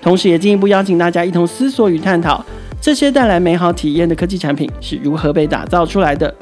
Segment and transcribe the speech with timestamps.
[0.00, 2.44] 同时，也进一步邀请大家一同思索与探讨，
[2.80, 6.32] 这些带来美好体验的科技产品是如何被打造出来的。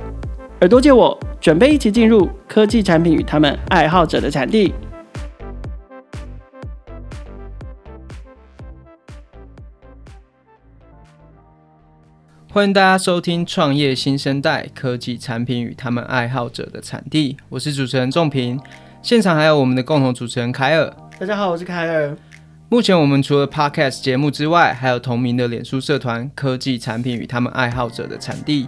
[0.60, 4.74] 耳朵借我，准备一起进入科技产品与他们爱好者的产地。
[12.50, 18.60] 欢迎大家收听《创业新生代科技产品与他们爱好者的产地》，我是主持人仲平，
[19.02, 20.94] 现场还有我们的共同主持人凯尔。
[21.18, 22.16] 大家好，我是凯尔。
[22.70, 28.66] 目前我们除了 Podcast 节目之外，还有同名的脸书社团“科技产品与他们爱好者的产地”，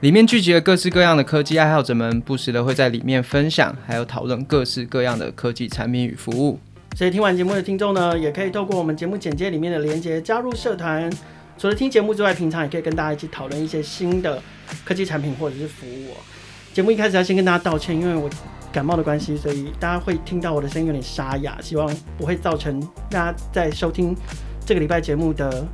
[0.00, 6.58] 里面聚集了各式各样的科技爱好者们，不时的会在里面分享，还有讨论各式各样的科技产品与服务。
[6.96, 11.12] 所以听完节目的听众呢，也可以透过我们节目简介里面的连接加入社团。
[11.58, 14.42] 除了听节目之外，平常也可以跟大家一起讨论一些新的
[14.84, 16.16] 科技产品或者是服务。
[16.72, 18.28] 节目一开始要先跟大家道歉，因为我
[18.74, 24.16] 感冒的关系，所以大家会听到我的声音有点沙哑，希望不会造成大家在收听
[24.66, 25.64] 这个礼拜节目的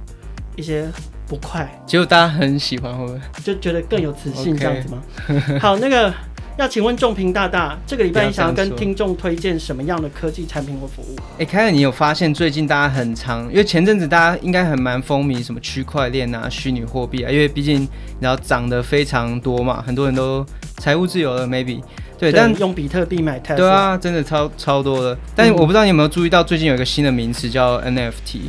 [0.55, 0.87] 一些
[1.27, 1.67] 不快。
[1.87, 5.59] 结果大家很喜欢，会不会就觉得更有磁性这样子吗？Okay.
[5.65, 6.13] 好，那个。
[6.59, 11.17] 要请问仲平大大，这个礼拜你想要跟听众推荐什么样的科技产品或服务？
[11.39, 17.87] 哎，凯尔，你有发现最近大家很常，因为前阵子大家应该很蛮风靡什么区块链啊、虚拟货币啊，因为毕竟你
[18.21, 20.45] 知道涨得非常多嘛，很多人都
[20.77, 21.81] 财务自由了，maybe
[22.21, 25.17] 对，但用比特币买特对啊，真的超超多的。
[25.35, 28.43] 但是我不知道你有没有注意到，最近有一个新的名词叫 NFT。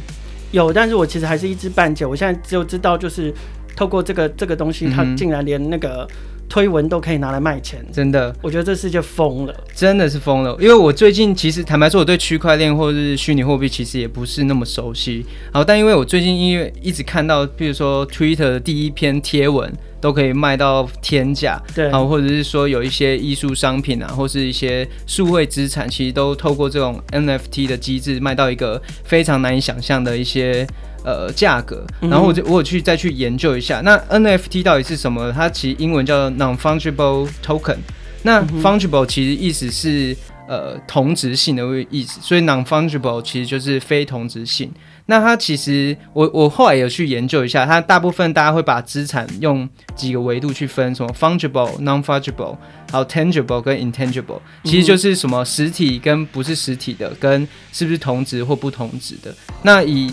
[0.51, 2.05] 有，但是我其实还是一知半解。
[2.05, 3.33] 我现在只有知道，就是
[3.75, 6.07] 透过这个这个东西，它竟然连那个。
[6.49, 10.53] 推文都可以拿来卖钱，真的，我觉得这世界疯了，真的是疯了。
[10.59, 15.25] 因为我最近其实坦白说，我对区块链或者是虚拟货币其实也不是那么熟悉。
[15.53, 30.67] 好，但因为我最近因为一直看到，比如说 Twitter 的第一篇贴文都可以卖到天价，对，啊，或者是说有一些艺术商品啊，或是一些数位资产，其实都透过这种 NFT 的机制卖到一个非常难以想象的一些。
[31.03, 35.31] 呃，价格，然后我就我有去再去研究一下，那 NFT 到底是什么？
[35.31, 37.77] 它其实英文叫 Non-Fungible Token。
[38.21, 40.15] 那 Fungible 其实意思是
[40.47, 44.71] 呃同质性的意思，所以 Non-Fungible 其实就是非同质性。
[45.11, 52.55] 那它其实我我后来有去研究一下，它大部分大家会把资产用几个维度去分，什么 Fungible、Non-Fungible，
[52.89, 59.35] 还有 Tangible 跟 Intangible，其实就是什么实体跟不是实体的，跟是不是同值或不同值的。
[59.63, 60.09] 那以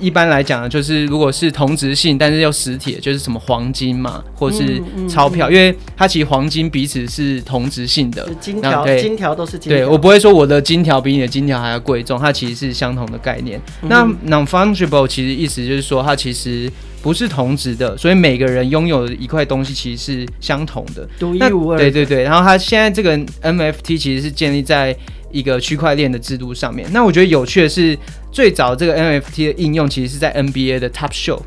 [0.00, 9.78] 一般来讲呢，就是如果是同质性，但是又实体，就是什么黄金嘛，或是钞票，嗯嗯嗯、因为它其实黄金彼此是同质性的，金条对金条都是金条。
[9.78, 13.60] 对，我不会说我的金条比你的金条还要贵重，它其实是相同的概念。
[13.82, 16.70] 嗯、那 non-fungible 其实意思就是说，它其实
[17.02, 21.78] 不是同质的，所以每个人拥有的一块东西其实是相同的，独一无二。
[21.78, 24.96] 对对对，然后它现在这个 NFT 其实是建立在。
[25.32, 27.96] 一个区块链的制度上面，那我觉得有趣的是，
[28.30, 31.40] 最早这个 NFT 的应用其实是在 NBA 的 Top Show，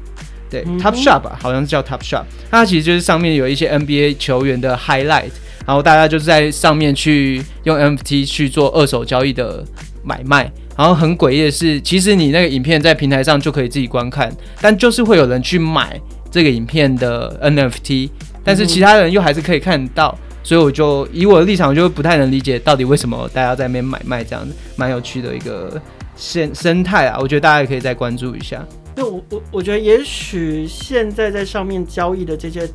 [0.49, 5.31] 对、嗯、Top Shop 吧，好像是叫 Top Shop，它其实就是上面有一些 NBA 球员的 highlight，
[5.65, 9.63] 然后大家就是在上面去用 NFT 去做二手交易的
[10.03, 18.09] 买卖，然后很诡异的是，其实你那个影片在平台上就可以自己观看，但就是会有人去买这个影片的 NFT，
[18.43, 20.17] 但是其他人又还是可以看到。
[20.45, 25.81] 所以我就以我的立场，就不太能理解到底为什么大家在那边买卖这样子，蛮有趣的一个
[26.15, 27.17] 生生态啊。
[27.19, 28.65] 我觉得大家也可以再关注一下。
[28.95, 32.67] 那我我我觉得，也许现在在上面交易的这些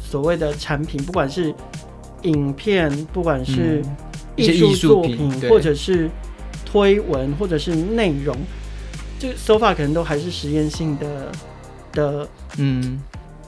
[0.00, 1.54] 所谓的产品，不管是
[2.22, 3.82] 影片，不管是
[4.36, 6.08] 艺术作品，或者是
[6.64, 8.36] 推文，或者是内容，
[9.18, 11.32] 就 so far 可能都还是实验性的
[11.92, 12.28] 的
[12.58, 13.00] 嗯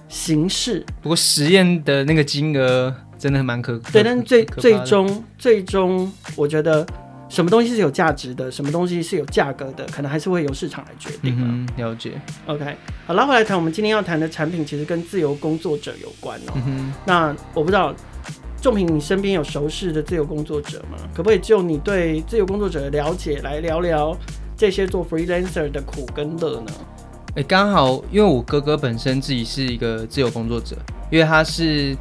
[0.08, 0.85] 形式。
[1.02, 2.94] 不过实验的那个金额。
[3.19, 6.87] 真的蛮可对，但是最最终最终，我觉得
[7.28, 11.36] 什么东西是有价值的，什么东西是有价格的，可能还是会由市场来决定。
[11.38, 12.20] 嗯，了解。
[12.46, 12.76] OK，
[13.06, 16.52] 好，拉回来谈，我们今天要谈的产品其实跟自由工作者有关哦。
[16.66, 17.94] 嗯、那我不知道
[18.62, 20.96] 仲平，你身边有熟识的自由工作者吗？
[21.14, 24.16] 可不可以就你对自由工作者的了解来聊聊
[24.56, 26.72] 这些做 freelancer 的苦跟乐呢？
[27.30, 30.76] 哎、欸，刚好因为我哥哥本身自己是一个自由工作者，
[31.10, 31.94] 因为他是。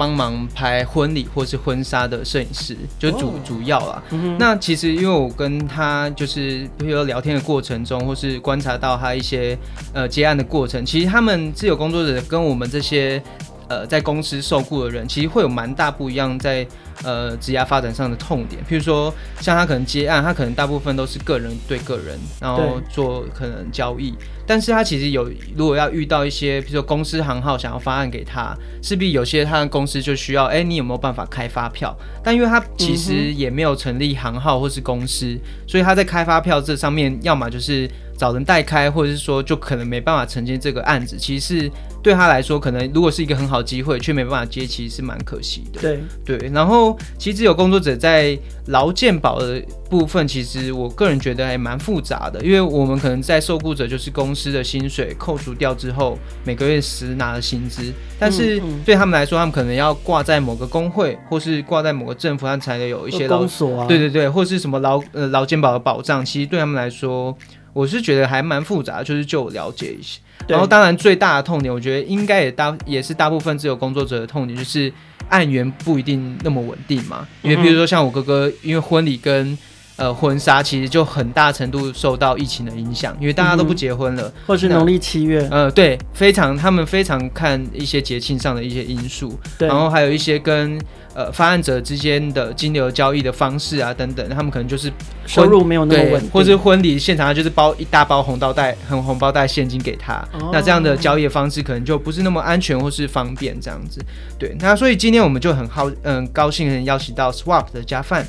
[0.00, 3.34] 帮忙拍婚礼或是婚纱的摄影师，就主、oh.
[3.44, 4.02] 主要啦。
[4.12, 9.58] 嗯、那其实因为我跟他就是比如说聊天的过程中，或是观察到他一些
[9.92, 13.22] 呃接案的过程，其实他们自由工作者跟我们这些
[13.68, 16.66] 呃在公司受雇的人，其实会有蛮大不一样在。
[17.02, 24.14] 呃，职业发展上的痛点，譬如说，像他可能接案，他可能大部分都是个人对个人，然后做可能交易，
[24.46, 31.96] 但是他其实有，如果要遇到一些，譬如说公司行号想要发案给他，势必有些他的公司就需要，哎、欸，你有没有办法开发票？
[32.22, 37.90] 但因为他其实也没有成立行号或是公司，嗯、所以他在开发票这上面，要么就是。
[38.20, 41.70] 找人代开，或者是说就可能没办法承接这个案子，其实是
[42.02, 45.80] 对他来说，可能如果是一个很好机会，却没办法接，其实是蛮可惜的。
[45.80, 67.36] 对对，然后其实有工作者在劳健保的部分，其实我个人觉得还蛮复杂的，因为我们可能在受雇者就是公司的薪水扣除掉之后，每个月实拿的薪资，但是对他们来说，他们可能要挂在某个工会，或是挂在某个政府，他才能有一些劳所啊，对对对，或是什么劳呃劳健保的保障，其实对他们来说。
[67.72, 70.20] 我是觉得还蛮复杂，就是就了解一些。
[70.48, 74.92] 然后当然最大的痛点，我觉得应该也大也是大部分自由工作者的痛点，就是
[75.28, 77.26] 案源不一定那么稳定嘛。
[77.42, 79.56] 因为比如说像我哥哥，因为婚礼跟
[80.00, 85.46] 呃婚纱其实就很大程度受到疫情的影响，因为大家都不结婚了，或是农历七月。
[85.50, 90.80] 呃，对，非常他们非常看一些节庆上的一些因素，然后还有一些跟。
[91.12, 94.90] 呃，发案者之间的金流交易的方式啊，等等，他们可能就是
[95.26, 104.00] 收入没有那么稳定，或是婚礼现场他就是包一大包红包袋、红红包袋现金给他，哦，那这样的交易的方式可能就不是那么安全或是方便这样子。
[104.38, 108.24] 对，那所以今天我们就很好，嗯，高兴能邀请到 Swap 的家范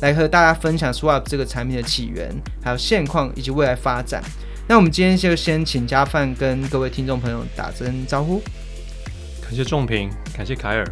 [0.00, 2.30] 来和大家分享 Swap 这个产品的起源、
[2.62, 4.22] 还有现况以及未来发展。
[4.68, 8.42] 那我们今天就先请加范跟各位听众朋友打声招呼。
[9.40, 10.84] 感谢仲平，感谢凯尔。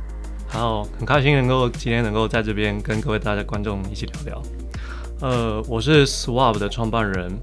[0.52, 4.42] 然后很开心能够今天能够在这边跟各位大家观众一起聊聊。
[5.20, 7.36] 呃，我是 Swap 的创办人，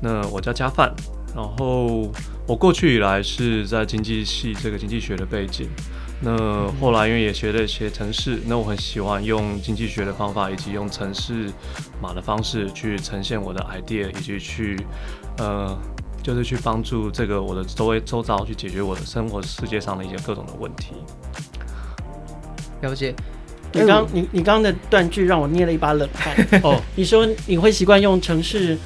[0.00, 0.92] 那我叫加范。
[1.36, 2.10] 然后
[2.46, 5.68] 我过去以来是在经济系这个经济学的背景，
[6.20, 11.48] 那后来因为也学了一些城市，那我很喜欢用经济学的方法以及用城市
[12.02, 14.76] 码的方式去呈现我的 idea，以及去
[15.38, 15.78] 呃
[16.20, 20.94] 就是去帮助这个我的周围周遭去解决我的生活世界上的一些各种的问题。
[22.82, 23.14] 了解，
[23.72, 26.34] 你刚你你刚刚的断句让我捏了一把冷汗。
[26.62, 28.76] 哦，你说你会习惯用城市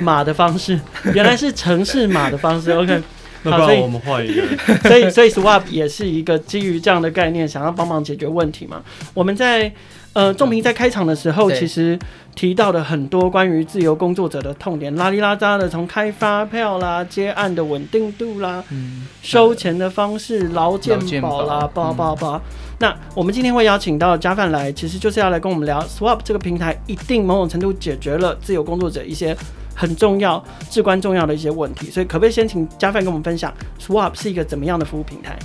[0.00, 0.80] 码的方式，
[1.12, 2.72] 原来是城市码的方式。
[2.72, 3.02] OK，
[3.42, 4.42] 那不然我们换一个。
[4.88, 8.82] 所以所以 Swap 也是一个基于这样的概念，想要帮忙解决问题嘛。
[9.14, 9.72] 我们在
[10.12, 11.98] 呃仲平在开场的时候，其实
[12.34, 22.40] 提到的很多关于自由工作者的痛点，拉里拉扎的，从开发票啦、接案的稳定度啦、嗯、收钱的方式、劳健保啦，叭叭叭。
[22.80, 29.36] 那我们今天会邀请到家范来，其实就是要来跟我们聊 Swap 这个平台，一定某种程度解决了自由工作者一些
[29.78, 31.88] 很重要、至关重要的一些问题。
[31.88, 35.38] 所以，可不可以先请加范跟我们分享 Swap 是一个怎么样的服务平台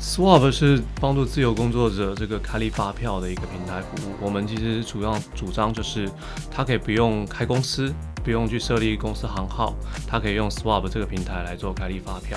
[0.00, 4.12] ？Swap 是帮助自由工作者这个开立发票的一个平台服务。
[4.20, 6.10] 我们其实主要主张就是，
[6.50, 7.90] 他可以不用开公司，
[8.22, 9.72] 不用去设立公司行号，
[10.06, 12.36] 他可以用 Swap 这个平台来做开立发票。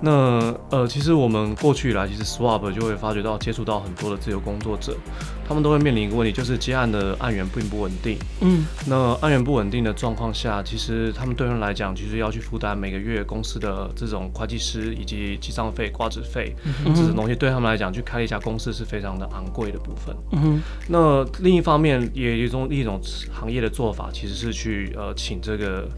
[0.00, 4.96] 那呃，其实我们过去以来，其实 Swap 就会发觉到接触到很多的自由工作者，
[5.48, 8.18] 他们都会面临一个问题，就是接案的案源并不稳定。
[8.42, 20.14] 嗯，那案源不稳定的状况下，其实他们对他们来讲，其实要去负担每个月公司的这种会计师以及记账费、挂纸费这种东西，对他们来讲，去开一家公司是非常的昂贵的部分。
[20.32, 23.00] 嗯，那另一方面，也有一种另一种
[23.32, 25.88] 行业的做法，其实是去呃请这个。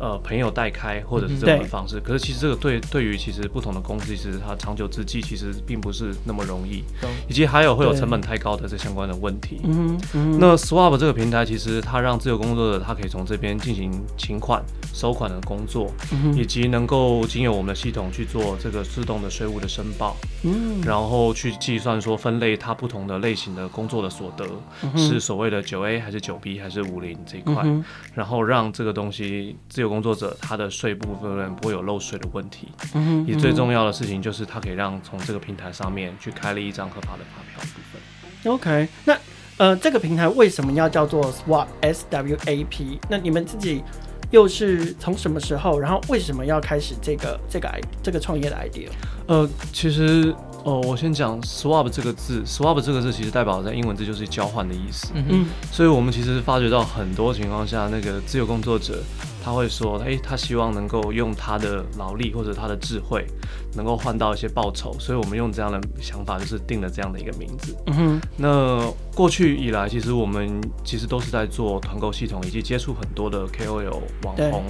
[0.00, 6.82] 呃，朋友代开或者是这种的方式，可是其实这个对对于其实不同的公司，其实它长久之计其实并不是那么容易，
[7.28, 9.60] 以及还有会有成本太高的这相关的问题。
[9.64, 10.38] 嗯嗯。
[10.40, 14.64] 那 Swap 这个平台其实它让自由工作者他可以从这边进行请款、
[14.94, 24.46] 收款的工作，嗯，以及能够经由我们的系统去做这个自动的税务的申报，嗯，然后去计算说分类它不同的类型的工作的所得，
[24.80, 29.89] 嗯，是所谓的九 A 还是九 B 还是五零这一块，嗯，然后让这个东西自由。
[29.90, 38.52] 工作者他的税部分不会有漏税的问题，嗯，也最重要的事情就是他可以让从这个平台上面去开立一张合法的发票的部分。
[38.54, 39.18] OK，那
[39.58, 42.98] 呃，这个平台为什么要叫做 Swap S W A P？
[43.10, 43.82] 那你们自己
[44.30, 48.88] 又是从什么时候，然后为什么要开始这个这个 i 这个创业的 idea？
[49.26, 50.34] 呃，其实。
[50.62, 55.10] 哦，我先讲 swap 这个字，swap 这个字其实代表在英文字就是交换的意思。
[55.14, 59.02] 嗯，所以我们其实发觉到很多情况下，那个自由工作者
[59.42, 63.26] 他会说，诶、欸，他希望能够用他的劳力或者他的智慧，
[63.74, 67.76] 能够换到一些报酬，所以我们用这样的想法，就是定了这样的一个名字。
[67.86, 68.20] 嗯哼。
[68.36, 74.64] 那过去以来，其实我们其实都是在做团购系统，以及接触很多的 KOL 网红，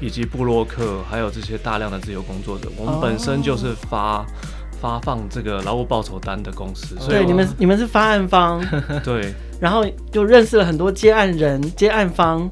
[0.00, 2.70] 以及布洛克，还有这些大量的自由工作者。
[2.76, 4.24] 我们本身就是发。
[4.80, 8.58] 发放这个劳务报酬单的公司，所以对，你们你们是发案方，
[9.04, 12.50] 对，然后就认识了很多接案人、接案方，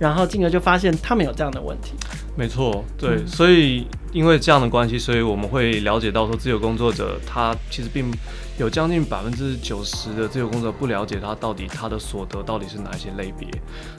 [0.00, 1.92] 然后进而就发现他们有这样的问题。
[2.34, 8.10] 没错，对，嗯、所以因为这样的关系，所以我们会了解到说，自由工作者他其实并
[8.58, 13.46] 有将近百分之九十的自由工作者不了解他到底他的所得到底是哪一些类别。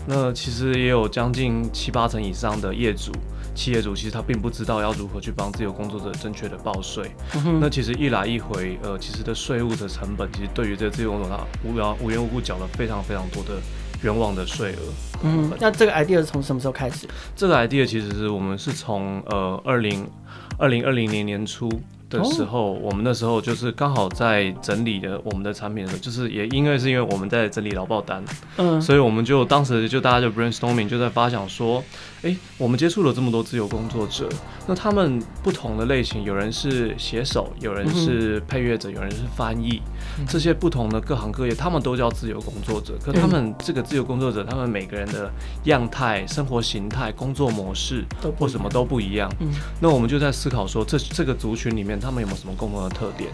[0.07, 3.11] 那其实也有将近七八成以上的业主、
[3.53, 7.11] 企业主，其实他并不知道要如何去帮自由工作者正确的报税。
[7.45, 13.61] 嗯、那其实一来一回，呃，其实的税务的成本，其实对于这个自由工作者他无缘无故缴了非常非常多的。
[14.01, 14.93] 冤枉的税额。
[15.23, 17.07] 嗯，那这个 idea 是从什么时候开始？
[17.35, 20.09] 这个 idea 其实是我们是从呃二零
[20.57, 21.69] 二零二零年年初。
[22.11, 28.23] 的时候，我们那时候就是刚好在整理的我们的产品的时候，就是也因为是因为我们在整理劳报单，
[28.57, 31.81] 嗯，所以我们就当时就大家就 brainstorming 就在发想说，
[32.23, 34.27] 哎，我们接触了这么多自由工作者，
[34.67, 39.81] 那他们不同的类型，有人是写手，有人是配乐者，有人是翻译，
[40.27, 45.31] 这些不同的各行各业，他们都叫自由工作者，可他们这个自由工作者，他们每个人的
[45.63, 48.03] 样态、生活形态、工作模式
[48.37, 49.49] 或什么都不一样，嗯，
[49.79, 52.00] 那我们就在思考说，这这个族群里面。
[52.01, 53.29] 他们有没有什么共同的特点？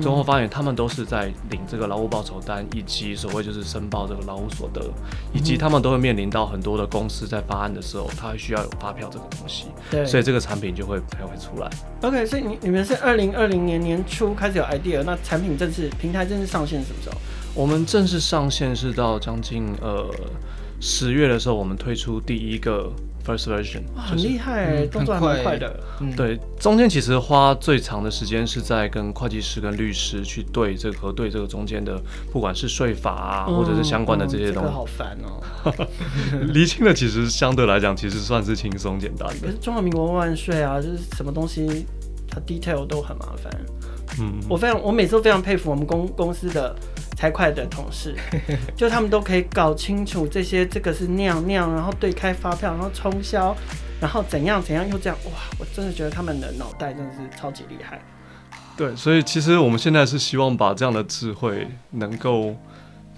[0.00, 4.80] 最后发现他们都是在领这个劳务报酬单，以及所谓就是申报这个劳务所得，
[5.34, 9.66] 以及他们都会面临到很多的公司在发案的时候，他还需要有发票这个东西。
[9.90, 11.68] 对，所以这个产品就会才会出来。
[12.02, 17.16] OK，所以你你们是二零二零年年初开始有 idea，那产品正式平台正式上线什么时候？
[17.54, 20.08] 我们正式上线是到将近呃
[20.80, 22.92] 十月的时候，我们推出第一个。
[23.24, 25.78] First version，很厉害，动作还蛮快的。
[26.16, 31.96] 对，中间其实花最长的时间是在跟会计师、跟律师去对这个核对这个中间的，
[32.32, 34.70] 不管是税法啊，或者是相关的这些东西。
[34.70, 35.72] 好烦哦。
[36.52, 39.46] 厘清的其实相对来讲，其实算是轻松简单的。
[39.46, 41.86] 可是中华民国万岁啊，就是什么东西
[42.28, 43.52] 它 detail 都很麻烦。
[44.20, 46.74] 嗯，我非常，我每次都非常佩服我们公公司的。
[47.14, 48.16] 财会的同事，
[48.74, 53.54] 就他们都可以搞清楚这些，这个是那样那样，然后对开发票，然后冲销，
[54.00, 55.30] 然后怎样怎样又这样，哇！
[55.60, 58.00] 我真的觉得他们的脑袋真的是超级厉害。
[58.76, 62.56] 对，所以其实我们现在是希望把这样的智慧能够。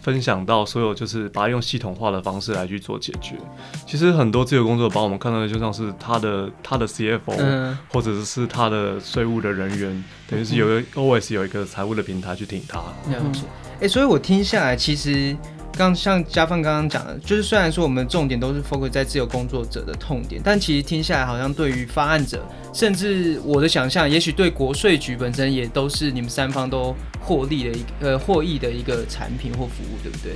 [0.05, 3.35] 分享到所有，就是把它用系统化的方式来去做解决。
[3.87, 12.83] 其实很多自由工作者把我们看到的就像是他的他的 CFO，嗯，或者是他的税务的人员，等于是有个 always 有一个财务的平台去挺他。
[13.81, 15.35] 哎，所以我听下来，其实。
[15.77, 30.33] 刚像加放刚刚讲的，就是虽然说我们重点都是 focus 在自由工作者的痛点，但其实听下来好像对于发案者，甚至我的想象，也许对国税局本身也都是你们三方都获利的一个呃获益的一个产品或服务，对不对？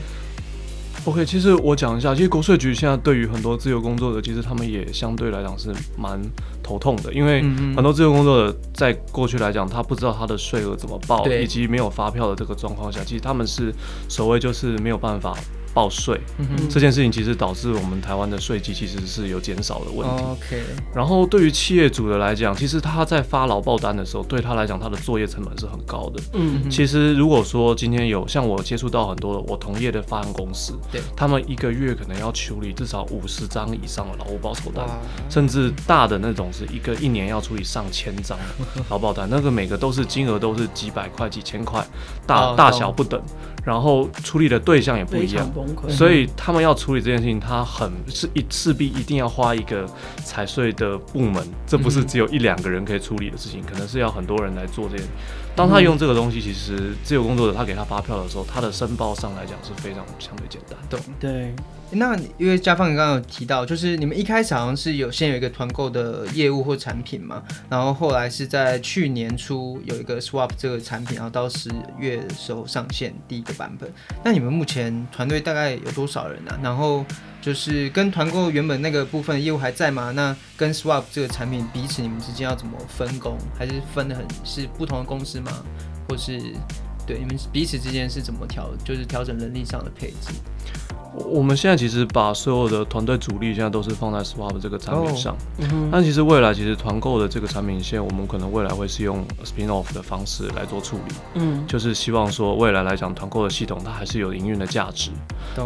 [1.08, 6.20] ？OK，其实我讲一下，其实国税局现在对于很多自由工作者，其实他们也相对来讲是蛮
[6.62, 7.40] 头痛的，因为
[7.74, 13.72] 很多自由工作者在过去来讲，他不知道他的税额怎么报，以及没有发票的这个状况下，其实他们是
[14.08, 15.34] 所谓就是没有办法。
[15.74, 20.24] 报税、嗯、这件事情其实导致我们台湾的税基其实是有减少的问题。
[20.24, 20.62] OK，
[20.94, 26.22] 然后对于企业主的来讲，其实他在发劳报单的时候，对他来讲，他的作业成本是很高的。
[26.34, 34.84] 嗯，其实如果说今天有像我接触到很多的我同业的发行公司，对，他们一个月可能要处理至少五十张以上的劳务报酬单，
[35.28, 38.38] 甚至大的那种是一个一年要处理上千张
[38.90, 41.86] 劳报单，那个每个都是金额都是几百块、几千块，
[42.26, 43.20] 大大小不等。
[43.64, 45.50] 然后处理的对象也不一样，
[45.88, 49.86] 所以他们要处理这件事情，他很是一势必一定要花一个
[50.24, 55.06] 财税的部门，这不是只有一两个人可以处理的事情，可能是要很多人来做这件。
[55.54, 60.78] 当他用这个东西，其实自由工作者他给他发票的时候，他的申报上来讲是非常相对简单。
[60.88, 61.52] 的对。
[61.90, 73.90] 那因为佳放你刚刚有提到，就是你们一开始好像是有先有一个团购的业务或产品嘛，然后后来是在去年初有一个 Swap 这个产品，然后到十月的时候上线第一个版本。
[74.22, 76.60] 那你们目前团队大概有多少人呢、啊？
[76.62, 77.04] 然后
[77.40, 80.12] 就是跟团购原本那个部分业务还在吗？
[80.12, 83.38] 那跟 Swap 这个产品彼此你们之间要怎么分工？
[83.58, 85.64] 还是分得很是不同的公司吗？
[86.08, 86.38] 或是
[87.06, 90.34] 对你们彼此之间是怎么调，就是调整人力上的配置？
[91.14, 105.10] 我们现在其实把所有的团队主力现在都是放在 Swap 这个产品上，嗯，但其实未来其实团购的这个产品线，我们可能未来会是用 spin off 的方式来做处理，嗯，就是希望说未来来讲团购的系统它还是有营运的价值。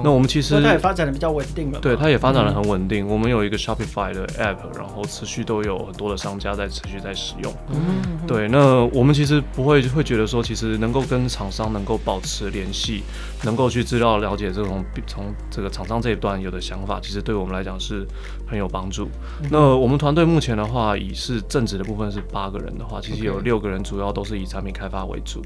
[0.02, 3.06] 那我们其实它也发展的比较稳定了，对，它也发展的很稳定。
[3.06, 7.52] 嗯、我们有一个 Shopify 的 App，然后持续都有很多的商家在持续在使用。
[7.70, 13.02] 嗯，对，那我们其实不会会觉得说，其实能够跟厂商能够保持联系，
[13.42, 18.06] 能够去知道了解这种从这个厂商这一段有的想法，其实对我们来讲是
[18.46, 19.08] 很有帮助。
[19.42, 25.42] 嗯、那我们团队目前的话，以是正职的部分是八个人的话，其实有六个人主要都是以产品开发为主。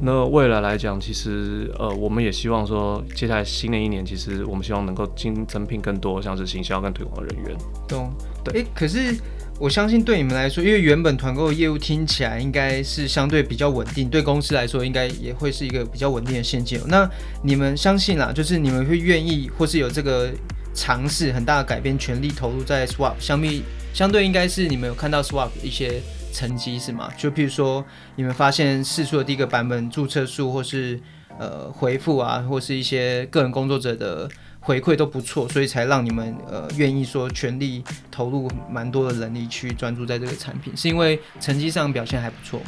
[0.00, 7.56] 那未来来讲，其实呃，我们也希望说，接下来新的一年，其实我们希望能够精增聘更多，像是行销跟推广的人员。
[7.88, 8.12] 懂，
[8.44, 8.60] 对。
[8.60, 9.16] 哎、欸，可是。
[9.60, 16.86] 我相信对你们来说，因为原本团购业务听起来应该是相对比较稳定，对公司来说应该也会是一个比较稳定的现金流。
[16.86, 17.10] 那
[17.42, 20.30] 你们相信啦，就是你们会愿意或是有这个
[20.74, 26.00] 尝试很大的改变，全力投入在 Swap，相比相对应该是你们有看到 Swap 一些
[26.32, 27.10] 成绩是吗？
[27.18, 27.84] 就譬如说
[28.14, 31.00] 你们发现试出的第一个版本注册数，或是
[31.36, 34.30] 呃回复啊，或是一些个人工作者的。
[34.68, 42.66] 回馈都不错，所以才让你们呃愿意说全力投入蛮多的人力去专注在这个产品，是因为成绩上表现还不错吗？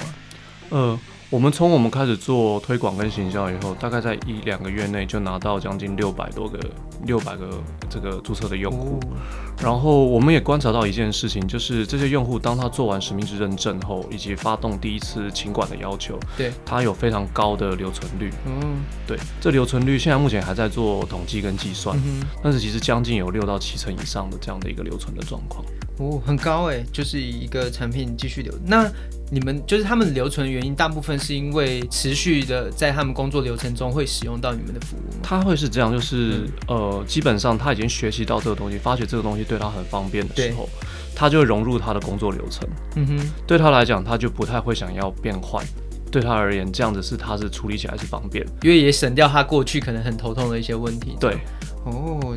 [0.71, 0.99] 呃。
[1.31, 6.59] 我们从我们开始做推广跟行销以后，大概在一两个月内就拿到将近六百多个、
[7.07, 7.49] 六百个
[7.89, 8.99] 这个注册的用户。
[9.63, 18.29] 然后我们也观察到一件事情，就是这些用户当他做完实名制认证后，以及发动第一次请管的要求，对，他有非常高的留存率。
[18.47, 21.97] 嗯，对，这留存率现在目前还在做统计跟计算，
[22.43, 25.65] 但是其实将近有六到七成以上的这样的一个留存的状况。
[26.01, 28.53] 哦，很高哎，就是一个产品继续留。
[28.65, 28.91] 那
[29.31, 35.21] 你们就是他们留存的原因，大部分是因为持续的在他们工作流程中会使用到你们的服务吗？
[35.23, 40.67] 他会是这样，就是、嗯、呃，基本上他已经学习到这个东西，发觉这个东西对他很方便的时候，
[41.15, 42.67] 他就会融入他的工作流程。
[42.97, 45.63] 嗯哼，对他来讲，他就不太会想要变换。
[46.11, 51.17] 对他而言，这样子是他是处理起来是方便，因为也省掉他过去可能很头痛的一些问题。
[51.21, 51.39] 对，
[51.85, 52.37] 哦。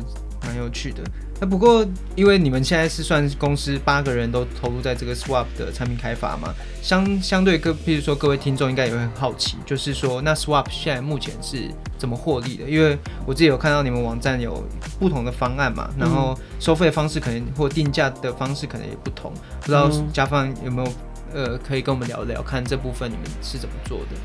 [0.54, 1.02] 蛮有趣的，
[1.40, 1.84] 那不过
[2.14, 11.68] 因为你们现在是算公司八个人都投入在这个 Swap 的产品开发嘛，相相对各，譬如说各位听众应该也会很好奇，就是说那 Swap 现在目前是
[11.98, 12.70] 怎么获利的？
[12.70, 12.96] 因为
[13.26, 14.62] 我自己有看到你们网站有
[15.00, 20.92] 不同的方案嘛，然后收费方式可能或定价的方式可能也不同，不知道家放有没有
[21.34, 24.16] 呃可以跟我们聊聊，看这部分你们是怎么做的？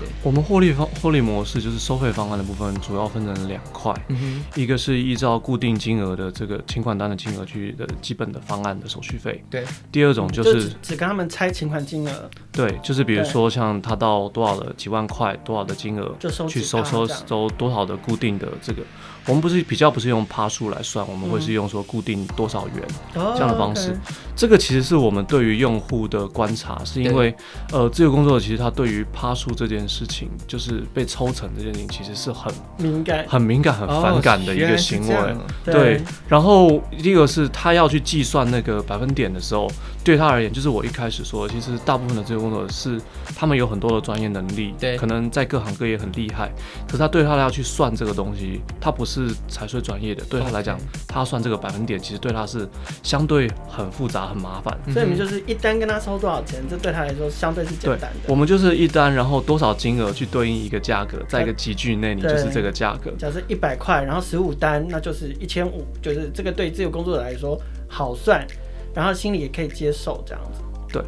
[0.00, 0.08] 对。
[0.22, 9.64] 我们获利方获利模式就是收费方案的部分，主要分成两块，嗯、一个是依照固定金额的这个请款单的金额去的基本的方案的手续费，对。
[9.92, 18.82] 第二种就是、只跟他们拆请款金额，对，就是比如说像他到多少的几万块多少的金额，就收去收收收多少的固定的这个，
[19.26, 22.76] 我们不是比较不是用趴数来算，我们会是用说固定多少元、
[23.14, 23.98] 嗯、这样的方式。
[24.36, 27.34] 这个其实是我们对于用户的观察，是因为
[27.72, 35.14] 呃自由工作者其实他对于趴数这件事情就是被抽成这件事情，其实是很敏感、很敏感、很反感的一个行为。
[35.14, 39.70] 哦、对，对，然后第一个是他要去计算那个百分点的时候，
[40.04, 43.00] 对他而言，就是我一开始说的，其实大部分的这个工作者是
[43.34, 46.52] 他们有很多的专业能力，对，可能在各行各业很厉害。
[46.86, 52.68] 可是他对他要去算这个东西，他不是财税专业的，对他来讲他算这个百分点，其实对他是
[53.02, 54.78] 相对很复杂、很麻烦。
[54.92, 58.28] 所以你们就是一单跟他收多少钱，这对他来说相对是简单的。
[58.28, 63.10] 我们就是一单，然后多少金额去对应一个价格，在一个集聚内，你就是这个价格。
[63.18, 68.46] 假设一百块，然后十五单，那就是一千五，就是这个对自由工作者来说好算，
[68.94, 70.62] 然后心里也可以接受这样子。
[70.92, 71.02] 对。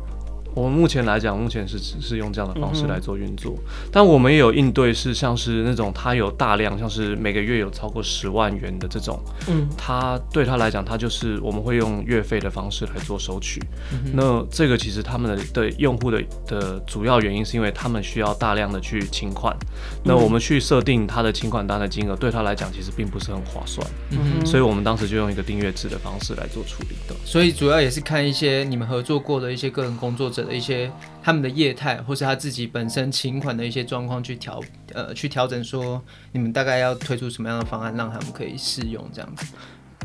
[0.57, 13.61] 我们目前来讲，目前是是用这样的方式来做运作，嗯、但我们也有应对，是像是那种他有大量，像是每个月有超过十万元的这种，嗯，他对他来讲，他就是我们会用月费的方式来做收取。
[13.93, 27.15] 嗯、那这个其实他们的的用户的的主要原因是因为他们需要大量的去清款，嗯、那我们去设定他的清款单的金额，对他来讲其实并不是很划算，嗯，所以我们当时就用一个订阅制的方式来做处理的。
[27.27, 30.46] 所以主要也是看一些你们合作过的一些个人工作者。
[30.47, 30.91] 的一些
[31.23, 34.63] 他们的业态，或是他自己本身请款的一些状况去调，
[34.95, 36.01] 呃，去调整说
[36.33, 39.45] 你们大概要推出什么样的方案，让他们可以试用这样子。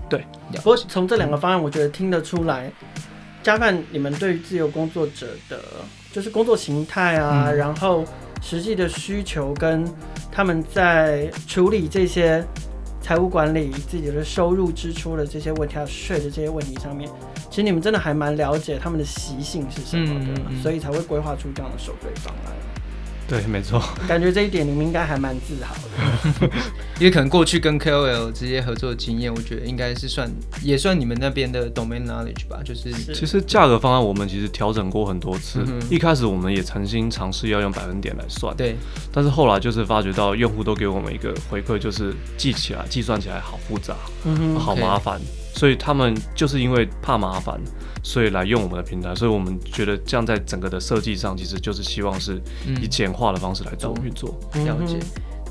[0.09, 0.25] 对，
[0.55, 2.69] 不过从这两个方案，我觉得听得出来，
[3.41, 5.61] 加范你们对于自由工作者的，
[6.11, 8.03] 就是工作形态啊，嗯、然后
[8.41, 9.87] 实际的需求跟
[10.31, 12.45] 他们在处理这些
[13.01, 17.09] 财务管理、自己的收入支出的这些问题，还有税的这些问题上面。
[17.51, 22.53] 其实你们真的还蛮了解他们的习性是什么的，嗯嗯嗯，所以才会规划出这样的收费方案。
[23.27, 23.81] 对，没错。
[24.09, 26.49] 感觉这一点你们应该还蛮自豪的，
[26.99, 30.29] 因为可能过去跟 KOL 直接合作的经验，我觉得应该是算
[30.61, 32.59] 也算你们那边的 domain knowledge 吧。
[32.63, 38.75] 就是其实价格方案我们其实调整过很多次，嗯、一开始我们也曾经尝试要用百分点来算，对。
[39.13, 45.17] 但是后来就是发觉到用户都给我们一个回馈，就是记起来、计算起来好复杂，嗯，好麻烦。
[45.17, 45.40] Okay.
[45.61, 47.61] 所以他们就是因为怕麻烦，
[48.01, 49.13] 所以来用我们的平台。
[49.13, 52.41] 所以我们觉得这样在整个的设计上，其实就是希望是
[52.81, 54.35] 以简化的方式来做运作。
[54.55, 54.97] 嗯、了解。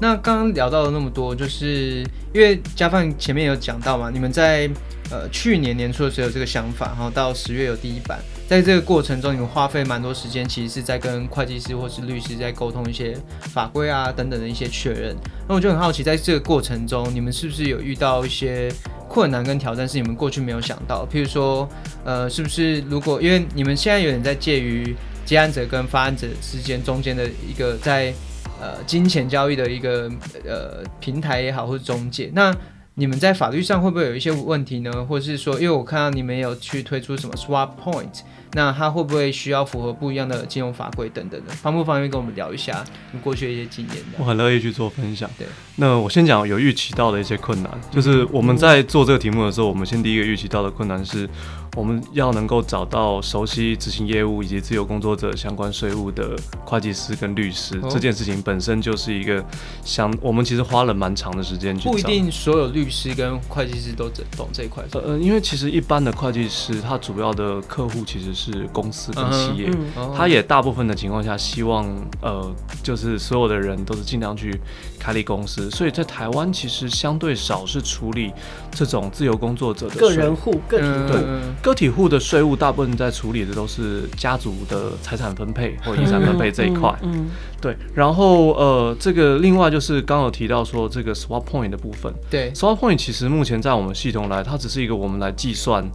[0.01, 4.69] 那刚刚聊到了那么多，就是因为加范前面有讲到嘛，你们在
[5.13, 8.19] 呃去年年初的时候有这个想法，然后到十月有第一版，
[8.49, 15.15] 在这个过程中，你们花费蛮多时间，其实是在跟会计师或是律师在沟通一些法规啊等等的一些确认。
[15.49, 18.73] 那我就很好奇，在这个过程中，你们是不是有遇到一些
[19.11, 21.69] 困难跟挑战是你们过去没有想到，譬如说，
[22.05, 24.95] 呃，是不是如果因为你们现在有点在介于
[25.27, 28.15] 接案者跟发案者之间中间的一个在
[28.61, 30.09] 呃金钱交易的一个
[30.45, 32.55] 呃平台也好，或是中介，那
[32.95, 35.05] 你们在法律上会不会有一些问题呢？
[35.05, 38.21] 或是说，因为我看到你们有去推出什么 Swap Point。
[38.53, 41.53] 那他会不会需要符合不一样的金融法规等等的？
[41.53, 43.97] 方不方便跟我们聊一下你过去的一些经验？
[44.19, 45.31] 我很乐意去做分享。
[45.39, 51.31] 对，那我先讲有预期到的一些困难，就是我们在做这个题目的时候，我们先第一个预期到的困难是，
[51.77, 59.45] 我们要能够找到熟悉执行业务以及自由工作者相关税务的会计师跟律师，这件事情本身就是一个
[59.85, 61.89] 想我们其实花了蛮长的时间去。
[61.89, 64.83] 不一定所有律师跟会计师都懂这一块。
[64.93, 68.40] 呃，因为其实一般的会计师，他主要的客户其实是。
[68.41, 69.71] 是公司跟企业，
[70.17, 71.85] 他也大部分的情况下希望，
[72.23, 72.51] 呃，
[72.83, 74.59] 就是所有的人都是尽量去
[74.99, 78.33] 开立公司，所以在台湾其实相对少是处理
[78.71, 81.13] 这种自由工作者的个人户、个体户。
[81.13, 81.23] 对，
[81.63, 86.99] 个体户的税务大部分在处理的都是家族的财产分配或遗产分配这一块。
[87.03, 87.29] 嗯，
[87.61, 87.77] 对。
[87.95, 92.11] 然后呃，这个另外就是刚有提到说这个 swap point 的部分。
[92.31, 95.87] 对，swap point 其实目前在我们系统来，它只是一个我们来计算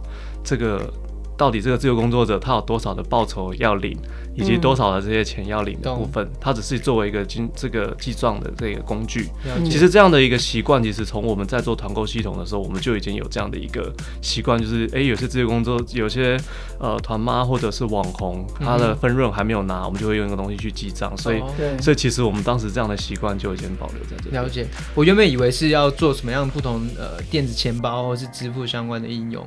[0.44, 0.88] 这个。
[1.36, 3.96] 到底这个自由工作者他有多少的报酬要领，
[4.34, 9.28] 以及多少的这些钱要领的部分，他只是作为一个经这个记账的这个工具。
[9.64, 16.38] 其实这样的一个习惯，其实从我们在做团购系统的时候，我们就已经有这样的一个习惯，就是哎，有些自由工作，有些
[16.78, 21.16] 呃团妈或者是网红，他的分润还没有拿，我们就会用一个东西去记账。
[21.16, 21.42] 所以，
[21.80, 24.36] 所以其实我们当时这样的习惯就已经保留在这里。
[24.36, 24.66] 了解。
[24.94, 29.46] 我原本以为是要做什么样不同呃电子钱包或是支付相关的应用。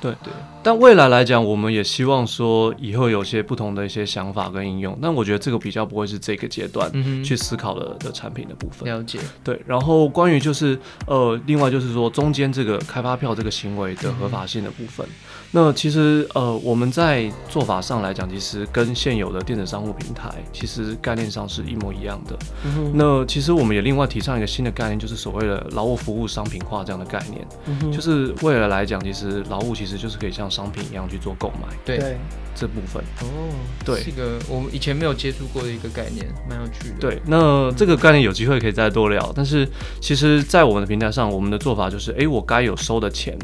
[0.00, 0.32] 对对，
[0.62, 4.96] 但未来来讲，我们也希望说以后有些不同的一些想法跟应用。
[5.02, 6.90] 但我觉得这个比较不会是这个阶段
[7.24, 8.88] 去思考的的产品的部分。
[8.88, 9.18] 了解。
[9.42, 15.04] 对，然后关于就是呃，另外就是说中间这个开发票这个行为的合法性的部分。
[15.50, 22.38] 那其实呃，我们在做法上来讲，其实跟现有的电子商务平台其实概念上是一模一样的。
[22.94, 27.92] 那其实我们也另外提倡一个新的概念，就是所谓的劳务服务商品化这样的概念。
[27.92, 29.88] 就是未来来讲，其实劳务其实。
[29.88, 32.14] 其实就是可以像商品一样去做购买，对
[32.54, 33.26] 这部分哦，
[33.82, 36.96] 对，这个我们以前没有接触过的一个概念，蛮有趣的。
[37.00, 39.32] 对，那这个概念有机会可以再多聊。
[39.34, 39.66] 但是
[39.98, 43.34] 其实，在我们的平台上，我们的做法就是，哎，我该有收的钱。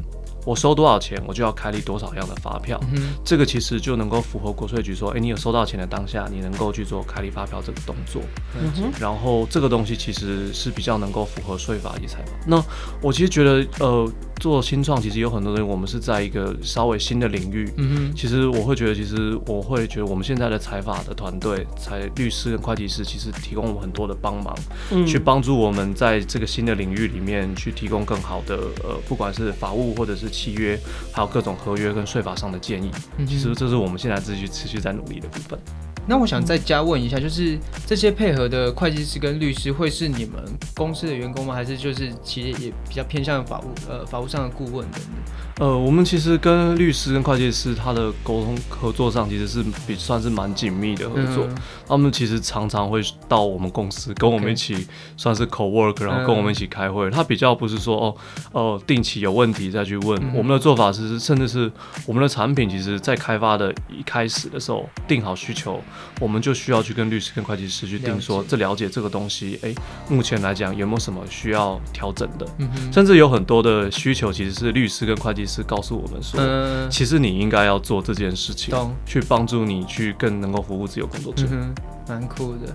[0.45, 2.79] 我收多少钱，我就要开立多少样的发票。
[2.93, 8.21] 嗯，这个其实就能够符合国税局说，哎，你有收到钱的当下，你能够去做开立发票这个动作。
[8.61, 12.33] 嗯，然后这个东西其实是比较能够符合税法及财法。
[12.47, 12.63] 那
[13.01, 17.73] 我其实觉得，呃，做新创其实有很多东西，我们是在一个稍微新的领域。
[17.79, 24.55] 嗯，其实我会觉得，其实我会觉得，我们现在的财法的团队，财律师跟会计师，其实提供我们很多的帮忙，
[24.91, 30.29] 嗯，去帮助我们在这个新的领域里面去提供更好的，呃，不管是法务或者是。
[30.35, 30.79] 契约
[31.13, 32.91] 还有各种合约跟税法上的建议，
[33.27, 35.59] 其实这是我们现在自己持续在努力的部分。
[36.07, 40.45] 那我想再加问一下，就是这些配合的会计师跟律师会是你们
[40.75, 41.55] 公司的员工吗？
[41.55, 45.67] 还是就是其实也比较偏向法务呃法务上的顾问等等？
[45.67, 51.47] 呃，我们其实跟律师跟会计师他的沟通合作上其实是比算是蛮紧密的合作。
[51.47, 51.57] 嗯、
[51.89, 57.11] 他们其实常常会到我们公司跟我们一起算是 co work，然后跟我们一起开会。
[57.11, 58.15] 他比较不是说哦
[58.53, 60.23] 哦定期有问题再去问。
[60.25, 61.71] 嗯、我们的做法是，甚至是
[62.07, 65.81] 我们的产品其实在开发的一开始的时候定好需求。
[66.21, 69.75] 我们就需要去跟律师、跟会计师去定说，这了解这个东西，哎，
[70.09, 72.47] 目前来讲有没有什么需要调整的？
[72.93, 81.47] 甚至有很多的需求，其实是律师跟会计师告诉我们说，嗯，其实你应该要做这件事情，去帮助你去更能够服务自由工作者。
[81.51, 81.75] 嗯，
[82.09, 82.75] 蛮酷的。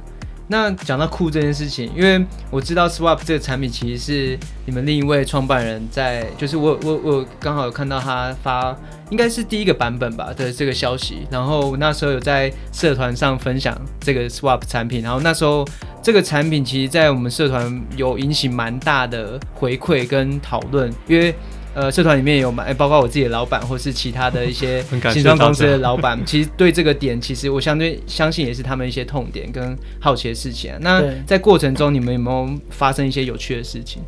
[0.52, 8.76] 那讲到酷这件事情，因为我知道 Swap 这个产品其实是你们另一位创办人在，就是我我我刚好有看到他发，
[9.12, 15.64] 应该是第一个版本吧的这个消息，然后那时候有在社团上分享这个 Swap 产品，然后那时候
[16.02, 21.36] 这个产品其实在我们社团有引起蛮大的回馈跟讨论，因为。
[21.74, 30.78] 呃，社团里面有蛮，包括我自己的老板，或是其他的一些 新装公司的老板，其实对这个点，其实我相对相信也是他们一些痛点跟好奇的事情啊。
[30.82, 34.02] 那在过程中，你们有没有发生一些有趣的事情？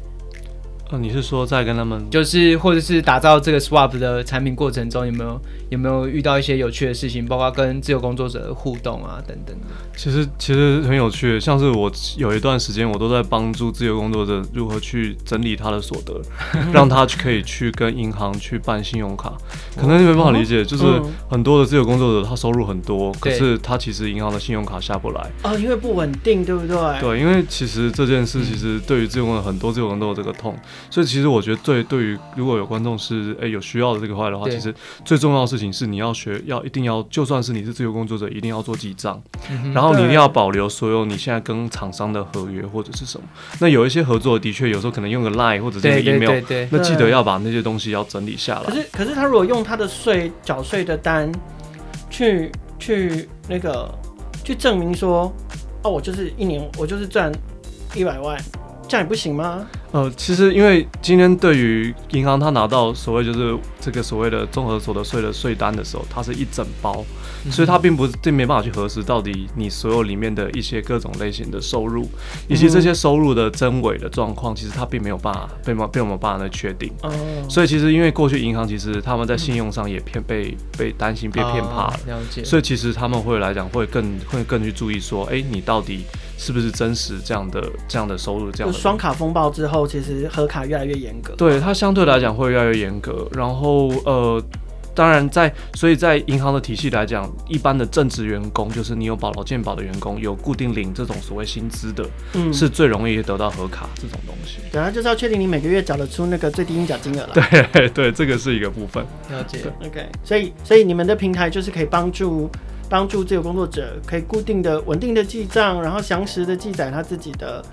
[0.92, 9.56] 哦，你是说在跟他们，就是或者是打造这个 Swap 的产品过程中，有没有有没有遇到一些有趣的事情，包括跟自由工作者的互动啊等等？
[9.96, 16.22] 其实其实很有趣，像是我有一段时间，我都在帮助自由工作者如何去整理他的所得，
[16.74, 19.32] 让他可以去跟银行去办信用卡。
[19.78, 20.84] 可能你没办法理解，就是
[21.30, 26.76] 很多的自由工作者他收入很多，可是他其实银行的信用卡下不来哦，因为不稳定，对不对？
[27.00, 30.54] 对，因为其实这件事其实对于自由工作者很多自由工作者都有这个痛。
[30.90, 34.74] 所以其实我觉得对，对于如果有观众是诶有需要的这个话的话，其实
[35.06, 39.22] 最重要的事情是你要学，要一定要，就算是你是自由工作者，一定要做记账，
[39.74, 43.28] 然后你一定要保留所有你现在跟厂商的合约或者是什么。
[43.60, 48.64] 那有一些合作的确有时候可能用个 Line 或者是 email，那记得要把那些东西要整理下来。
[48.64, 51.32] 可是可是他如果用他的税缴税的单
[52.10, 53.90] 去去那个
[54.44, 55.34] 去证明说，
[55.84, 57.32] 哦，我就是一年我就是赚
[57.96, 58.38] 一百万。
[58.88, 59.66] 这样也不行吗？
[59.92, 67.04] 呃，其实因为今天对于银行，他拿到所谓就是这个所谓的综合所得税的税单的时候，它是一整包，
[67.46, 72.08] 嗯、所以它并不是这没办法去核实到底你所有里面的一些各种类型的收入，
[72.48, 76.90] 以及这些收入的真伪的状况，其实它并没有办法被被我们办法来确定。
[77.04, 77.12] 哦。
[77.50, 82.46] 所以其实因为过去银行其实他们在信用上也骗被被担心被骗怕了，了解。
[82.46, 86.06] 所以其实他们会来讲会更会更去注意说，哎，你到底。
[86.38, 88.50] 是不是真实这样的这样的收入？
[88.50, 91.34] 这样的双卡风暴之后，其实核卡越来越严格。
[91.36, 93.28] 对，它相对来讲会越来越严格。
[93.32, 94.44] 然后呃，
[94.94, 104.60] 当然在所以在银行的体系来讲，一般的正职员工，就是你有保劳健保的员工，有固定领这种所谓薪资的，嗯，是最容易得到核卡这种东西。
[104.72, 107.34] 对，它就是要确定你每个月缴得出那个最低应缴金额了。
[107.72, 109.04] 对对，这个是一个部分。
[109.30, 109.60] 了解。
[109.86, 112.50] OK，所以所以你们的平台就是可以帮助。
[112.90, 117.64] 帮助自由工作者可以固定的、稳定的记账，然后详实的记载他自己的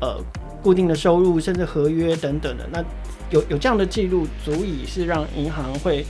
[0.00, 0.16] 呃
[0.62, 2.68] 固定的收入，甚至合约等等的。
[2.72, 2.82] 那
[3.30, 6.06] 有有这样的记录，足以是让银行会。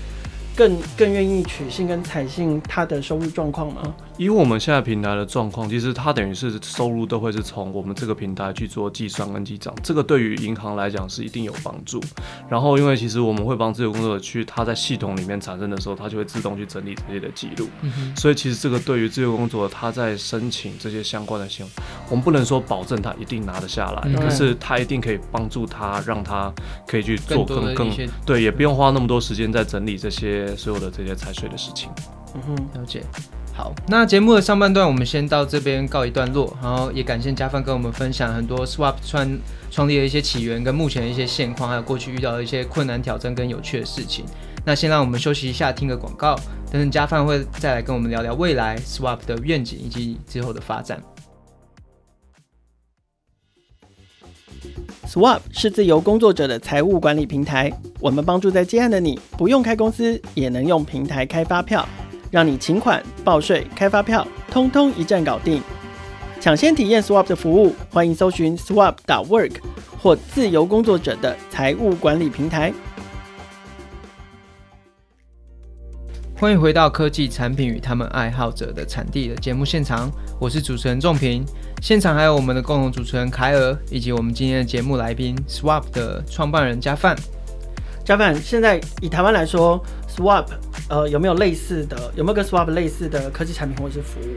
[0.54, 3.94] 更更愿意取信跟采信他的收入状况吗？
[4.18, 12.00] 以我们现在平台的状况，其实它等于是收入都会是从我们这个平台去做计算跟记账，这个对于银行来讲是一定有帮助。
[12.48, 17.68] 然后，因为其实我们会帮自由工作者去，他在系统里面产生的时候，他就会自动去整理这些的记录。
[17.82, 21.70] 嗯、所以，其实这个对于自由工作者他在申请这些相关的信用，
[22.08, 26.52] 我们不能说保证他一定拿得下来，嗯、可是他一定可以帮助他，让他
[26.86, 27.90] 可以去做更更
[28.24, 30.42] 对，也不用花那么多时间在整理这些。
[30.56, 31.90] 所有的这些财税的事情，
[32.34, 33.02] 嗯哼，了解。
[33.54, 39.38] 好，那节目的上半段我们先到这边告一段落，然后也感谢家范跟我们分享很多 Swap 创
[39.70, 44.24] 创立的一些起源跟目前的一些现况，还有过去遇到的一些困难挑战跟有趣的事情。
[44.64, 46.34] 那先让我们休息一下，听个广告，
[46.70, 51.02] 等等家范会再来跟我们聊聊未来 Swap 的愿景以及之后的发展。
[55.06, 61.86] Swap 是自由工作者的财务管理平台，我们帮助在接案的你不用开公司也能用平台开发票，
[62.32, 65.62] 让你请款、报税、开发票，通通一站搞定。
[66.40, 69.52] 抢先体验 Swap 的服务，欢迎搜寻 Swap.work
[70.02, 72.72] 或自由工作者的财务管理平台。
[76.34, 81.44] 欢迎回到科技产品与他们爱好者的产地的节目现场，我是主持人仲平，
[81.82, 87.14] 现场还有我们的共同主持人凯尔，以及我们今天的节目来宾 Swap 的创办人加范。
[88.04, 90.46] 加范，现在以台湾来说，Swap
[90.92, 94.34] 呃有没有类似的，有没有跟 Swap 类似的科技产品或者是服务？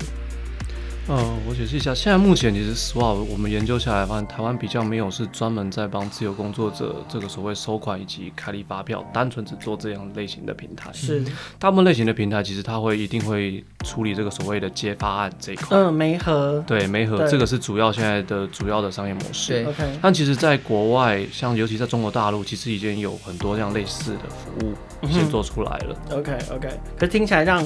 [1.07, 10.89] 呃，我解释一下，现在目前其实 Swap 我们研究下来发现，台湾比较没有是专门在帮自由工作者这个所谓收款以及开立发票，单纯只做这样类型的平台。
[10.93, 11.23] 是，
[11.59, 15.77] 大部分类型的平台其实它会一定会处理这个所谓的接发案这一块。
[15.77, 16.63] 嗯，媒合。
[16.65, 19.63] 对，媒合这个是主要现在的主要的商业模式。
[19.63, 19.83] 对，OK。
[20.01, 24.73] 但其实，在国外，像尤其在中国大陆，其实已经有很多这样类似的服务
[25.07, 25.95] 先做出来了。
[26.09, 27.63] 嗯、OK OK，可是听起来让。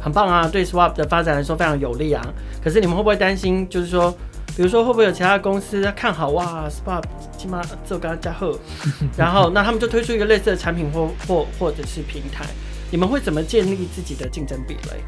[0.00, 2.24] 很棒啊，对 Swap 的发展来说非常有利啊。
[2.62, 4.10] 可是你们会不会担心，就是说，
[4.56, 7.02] 比如说会不会有其他公司看好哇，Swap
[7.36, 8.58] 起码做个加贺，
[9.16, 12.44] 然后那他们就推出一个类似的产品或或或者是平台，
[12.90, 15.02] 你们会怎么建立自己的竞争壁垒？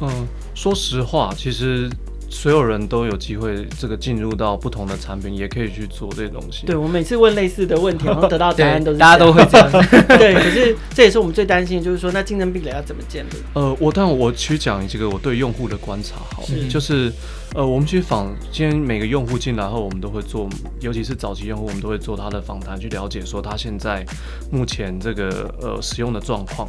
[0.00, 1.88] 嗯，说实话，其实
[2.28, 6.66] 所有人都有机会这个进入到不同的产品，也可以去做这些东西。
[6.66, 9.70] 对，我每次问类似的问题，然后得到答案都是大家都会这样。
[10.18, 13.36] 对，可是这也是我们最担心，就是说那竞争壁垒要怎么建立？
[13.54, 17.12] 呃，我但我去讲这个我对用户的观察，好，是就是
[17.54, 20.48] 呃，我们去访，今天每个用户进来后，我们都会做，
[20.80, 24.04] 尤其是早期用户，我们都会做他的访谈，去了解说他现在
[24.50, 26.68] 目前这个呃使用的状况。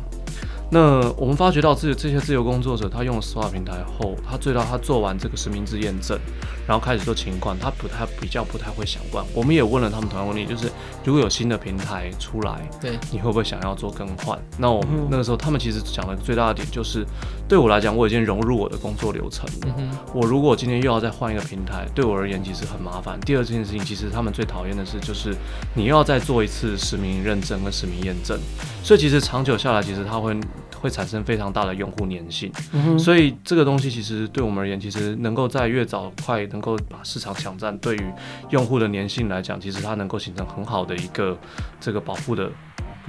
[0.70, 6.20] 那我们发觉到这这些自由工作者，他用了 Swap 平台后，他最到他做完这个实名制验证，
[6.68, 9.24] 然后开始做情况，他不太比较不太会想换。
[9.34, 10.70] 我们也问了他们同样问题，就是
[11.06, 14.38] 如果有新的平台出来，对，你会不会想要做更换？
[14.58, 17.06] 那我们那个时候他们其实讲的最大的点就是，
[17.48, 19.76] 对我来讲，我已经融入我的工作流程了。
[19.78, 23.18] 嗯、我如果今天又要再换一个平台，对我而言其实很麻烦。
[23.22, 25.34] 第二件事情，其实他们最讨厌的是，就是
[25.74, 28.38] 你又要再做一次实名认证跟实名验证，
[28.84, 30.38] 所以其实长久下来，其实他会。
[30.80, 38.04] 会产生非常大的用户粘性，嗯，所以这个东西其实对我们而言，其实能够在越早快能够把市场抢占，对于
[38.52, 41.38] 用户的粘性来讲，其实它能够形成很好的一个
[41.80, 42.50] 这个保护的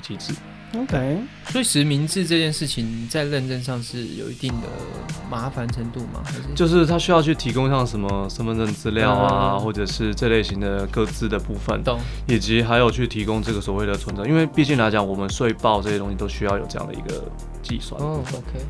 [0.02, 0.32] 机制。
[0.74, 4.66] OK，所以实名制这件事情在认证上是有一定的
[5.30, 6.20] 麻烦程度吗？
[6.22, 17.24] 还是就是他需要去提供像什么身份证资料啊、嗯，或者是这类型的各自的部分，懂，以及还有去提供这个所谓的存证，因为毕竟来讲，我们税报这些东西都需要有这样的一个
[17.62, 17.98] 计算。
[18.02, 18.60] 哦，OK。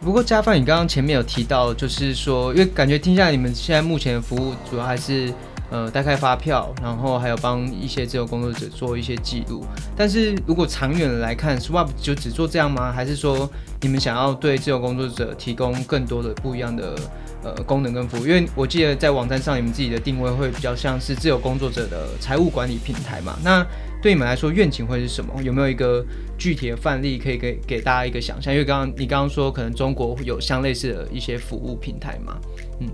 [0.00, 5.30] 不过加范，你刚刚前面有提到，就是说，因为感觉听下来，你们现在目前的服务主要还是。
[5.68, 9.64] 呃，代开发票，然后还有帮一些自由工作者做一些记录。
[9.96, 12.92] 但是如果长远来看，Swap 就只做这样吗？
[12.92, 13.50] 还是说
[13.80, 16.94] 你们想要对自由工作者提供更多的不一样的
[17.42, 18.26] 呃功能跟服务？
[18.26, 23.36] 因为我记得在网站上你们自己的定位会比较像是自由工作者的财务管理平台嘛。
[23.42, 23.66] 那
[24.00, 25.42] 对你们来说，愿景会是什么？
[25.42, 26.04] 有没有一个
[26.38, 28.52] 具体的范例可以给给大家一个想象？
[28.52, 32.38] 因为刚刚你刚刚说可能中国有相类似的一些服务平台嘛。
[32.78, 32.88] 嗯，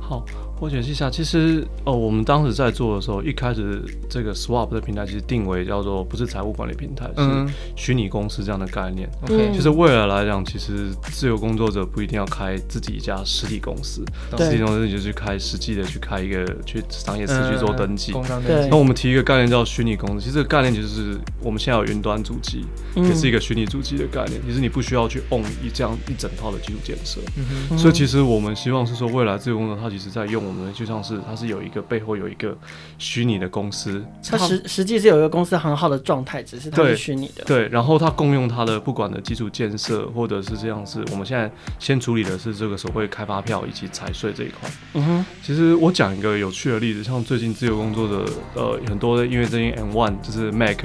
[0.00, 0.24] 好。
[0.58, 9.06] 我解释一下，其实哦，我们当时在做的时候，一开始这个 Swap 的平台其实定位叫做不是财务管理平台，嗯、是虚拟公司这样的概念。
[9.24, 14.02] OK，其实未来来讲，其实自由工作者不一定要开自己一家实体公司，
[14.38, 18.14] 实体公司你就去开实际的去开一个去商业司去做登记。
[18.14, 22.64] 那、嗯、我们提一个概念叫虚拟公司，其实这个概念就是我们现在有云端主机、
[22.94, 24.40] 嗯，也是一个虚拟主机的概念。
[24.46, 27.76] 其实你不需要去 own 一这样一整套的基础建设、嗯。
[27.76, 30.45] 所以其实我们希望是说，未来自由工作者他其实在用。
[30.46, 32.56] 我们就像是它是有一个背后有一个
[32.98, 37.44] 虚拟的公司，它实实际是有一个公司很好的状态，只是它是虚拟的。
[37.44, 41.04] 对，然后它共用它的不管的基础建设，或者是这样子。
[41.10, 44.70] 我们现在先处理的是这个所谓开发票以及财税这一块。
[44.94, 50.84] 嗯哼，其实我讲一个有趣的例子，像最近自由工作的呃很多的，因为最近 M1 就是 Mac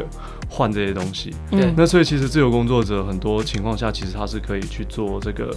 [0.52, 5.56] 换这些东西，对、嗯，那所以其实自由工作者很多情况下其实他是可以去做这个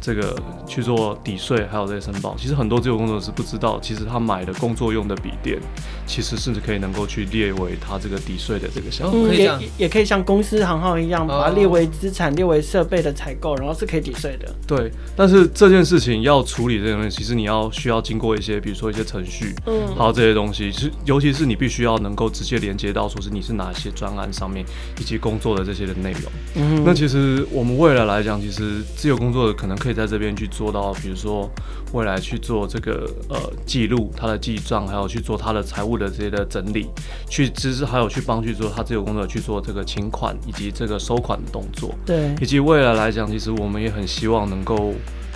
[0.00, 2.36] 这个去做抵税，还有这些申报。
[2.38, 3.42] 其实很多自由工作者是不。
[3.46, 5.56] 知道，其实他买的工作用的笔电，
[6.04, 14.52] 其实甚至可以能够去列为他这个抵税的这个项目，嗯、也也可以像公司行号一样，把它列为资产，列为设备的采购，然后是可以抵税的。
[14.66, 24.64] 对，但是这件事情要处理这些东西，其实你要需要经过一些，比如说一些程序，嗯，还有这些东西，其实尤其是你必须要能够直接连接到，说是你是哪些专案上面
[25.00, 26.22] 以及工作的这些的内容。
[26.56, 31.50] 嗯，那其实我们未来来讲，其实自由工作者可能可以在这边去做到，比如说
[31.92, 33.06] 未来去做这个。
[33.28, 36.86] 呃，记录他的记账，还有去做他的财务的这些的整理，
[37.28, 41.94] 去支持，还有去帮去做他自由工作去做这个请款以及这个收款的动作。
[42.04, 44.92] 对，以及未来来讲，其实我们也很希望能够。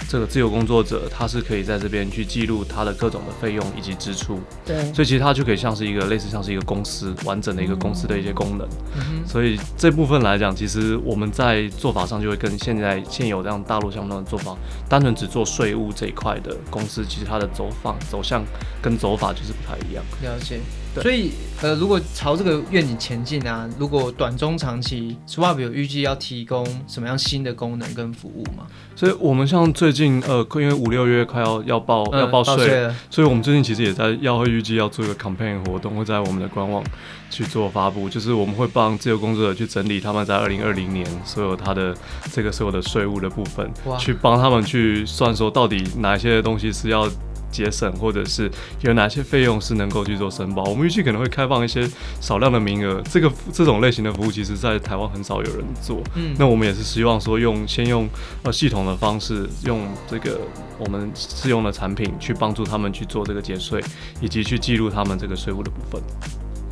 [0.09, 4.41] 这个自由工作者，他是可以在这边去记录他的各种的费用以及支出。
[4.65, 8.69] 对，所以其实他就可以像是一个类似像是一个公司完整的一个公司的一些功能。
[8.97, 14.57] 嗯、所以这部分来讲，其实我们在做法上就会跟现在现有这样大陆相关的做法，
[14.89, 18.45] 单纯只做税务这一块的公司，其实它的走法走向
[18.83, 20.05] 跟走法就是不太一样。
[20.23, 20.61] 了解。
[20.97, 21.31] 所以，
[21.63, 28.67] 呃，如果朝这个愿景前进啊，如果短中长期，Swap 有预计要提供什么样新的功能跟服务吗？
[28.97, 36.83] 所以我们像最近，呃，因为五六月快要要报、嗯、要报税了，所以我们最近其实也在要会预计要做一个 campaign 活动，会在我们的官网
[37.31, 41.95] 去做发布，就是我们会帮自由工作者去整理他们在二零二零年所有他的
[42.33, 47.09] 这个所有的税务的部分，去帮他们去算说到底哪一些东西是要。
[47.51, 48.51] 节省，或者是
[48.83, 50.65] 有哪些费用是能够去做申报？
[50.65, 51.89] 我们预计可能会开放一些
[52.21, 53.03] 少量的名额。
[53.11, 56.03] 这个这种类型的服务，其实在台湾很少有人做。
[56.15, 58.09] 嗯，那我们也是希望说用先用
[58.43, 60.41] 呃系统的方式，用这个
[60.79, 63.83] 我们试用的产品去帮助他们去做这个节税，
[64.21, 66.01] 以及去记录他们这个税务的部分。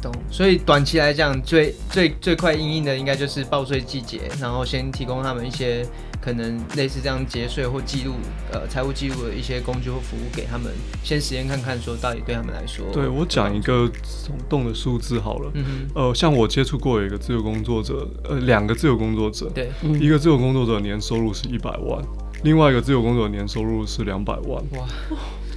[0.01, 0.13] 懂。
[0.31, 5.85] 所以短期来讲，最最最快应应的应该就是报税季节，然后先提供他们一些。
[6.29, 8.13] 可能类似这样节税或记录
[8.53, 10.71] 呃财务记录的一些工具或服务给他们，
[11.03, 12.85] 先实验看看，说到底对他们来说。
[12.93, 22.05] 对，我讲一个耸动的数字好了，嗯，呃，像我接触过有一个自由工作者，呃，两个自由工作者，对，一个自由工作者年收入是一百万，
[22.43, 24.87] 另外一个自由工作者年收入是两百万，哇。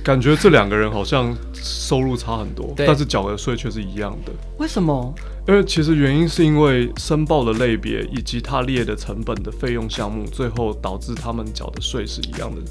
[0.03, 4.31] 感觉这两个人好像收入差很多，但是缴的税却是一样的。
[4.57, 5.13] 为什么？
[5.47, 12.61] 因为其实原因是因为申报的类别以及他列的成本的费用项目，最后导致他们缴的税是一样的。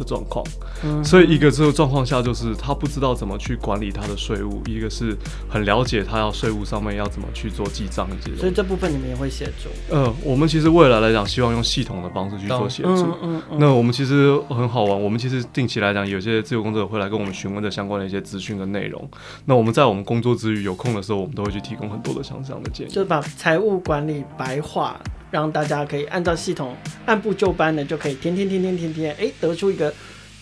[0.00, 0.42] 的状况，
[0.82, 5.14] 嗯、所以一个这个状况下，就是他不知道怎么去管理他的税务；一个是
[5.48, 8.36] 很了解他要税务上面要怎么去做记账这些。
[8.38, 9.94] 所以这部分你们也会协助。
[9.94, 12.88] 呃，我们其实未来来讲，希望用系统的方式去做协助。
[12.88, 19.06] 嗯嗯嗯、那我们其实很好玩，我们其实定期来讲，有些自由工作者会来跟我们询问的相关的一些资讯跟内容。
[19.44, 24.98] 那我们在我们工作之余有空的时候，我们都会去提供很多的相关的建议，就是把财务管理白话。
[25.30, 26.76] 让大家可以按照系统
[27.06, 29.92] 按部就班的，就可以天天天天天天，哎，得出一个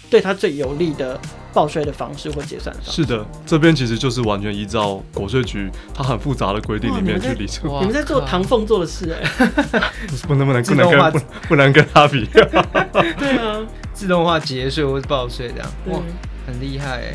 [0.09, 1.20] 对他最有利的
[1.53, 3.03] 报税的方式或结算方式。
[3.03, 7.68] 是的，这边其实就是完全依照国税局它很复杂的规定里面去理出。
[7.80, 9.30] 你们在做唐凤做的事哎，
[10.26, 11.18] 不能不能不能跟不，
[11.49, 12.26] 不能跟他比。
[12.32, 13.61] 对啊，
[13.93, 16.01] 自动化节税或是报税这样，哇，
[16.47, 17.14] 很厉害哎。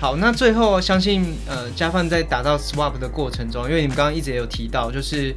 [0.00, 5.34] 好，那最后相信呃，加范在打造 SWAP 的过程中，因为你们刚刚一直也有提到，就是。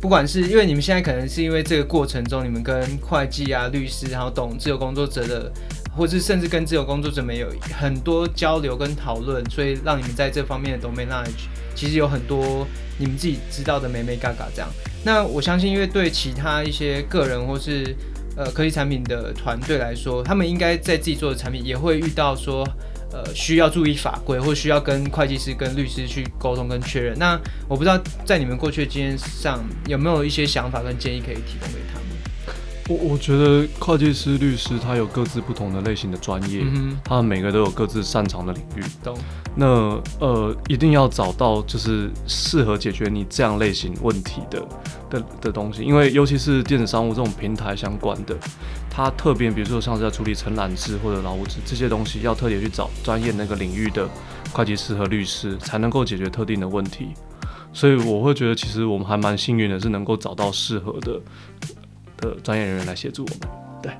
[0.00, 5.52] 不管是因为你们现在可能是因为这个过程中，你们跟会计啊、律师，然后懂自由工作者的，
[5.94, 7.46] 或是甚至跟自由工作者们有
[7.78, 14.70] 很多交流跟讨论，所以让你们在这方面的 domain knowledge 其实有很多你们自己知道的眉眉嘎嘎这样。
[15.04, 17.94] 那我相信，因为对其他一些个人或是
[18.36, 22.66] 呃科技产品的团队来说，他们应该在自己做的产品也会遇到说。
[23.12, 27.18] 呃，需要注意法规，或需要跟会计师、跟律师去沟通跟确认。
[27.18, 27.38] 那
[27.68, 32.06] 我不知道在你们过去的经验上，有没有一些想法跟建议可以提供给他们？
[32.88, 38.82] 我我觉得会计师、律师他有各自不同的类型的专业，嗯、他们每个都有各自擅长的领域。
[39.02, 39.16] 懂。
[39.56, 39.66] 那
[40.20, 44.66] 呃，一定要找到就是适合解决你这样类型问题的
[45.08, 48.36] 的的东西，因为尤其是电子商务这种平台相关的，
[48.90, 54.08] 它特别比如说像是要处理承揽制或者劳务制这些东西，要特别去找专业那个领域的
[54.52, 57.10] 会计师和律师，才能够解决特定的问题。
[57.72, 61.20] 所以我会觉得，其实我们还蛮幸运的，是能够找到适合的。
[62.20, 63.48] 的专业人员来协助我们。
[63.80, 63.90] 对，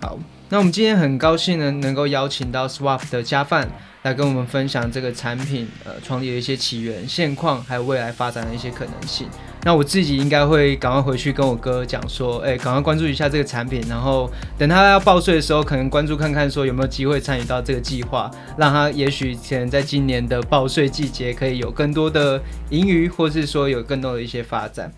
[0.00, 0.18] 好，
[0.48, 3.68] 那我们今天很高兴呢，能够邀请到 SWAP 的加范
[4.00, 9.28] 来跟我们分享这个产品呃创立的一些起源、现况，还有未来发展的一些可能性。
[9.62, 22.40] 那我自己应该会赶快回去跟我哥讲说，哎、赶快关注一下这个产品，然后等他要报税的时候，可能关注看看说有没有机会参与到这个计划，让他也许可能在今年的报税季节可以有更多的
[22.70, 24.90] 盈余，或是说有更多的一些发展。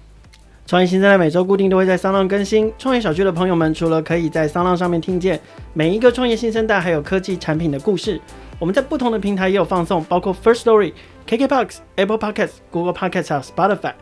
[0.65, 2.73] 创业新生代每周固定都会在声浪更新。
[2.79, 5.39] 创业小聚的朋友们，除了可以在声浪上面听见
[5.75, 8.21] 每一个创业新生代还有科技产品的故事，
[8.61, 10.93] 我们在不同的平台也有放送，包括 First Story、
[11.27, 13.93] KKBOX、Apple Podcasts、Google Podcasts 还有 Spotify。